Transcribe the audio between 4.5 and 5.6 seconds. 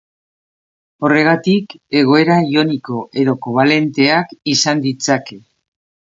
izan ditzake.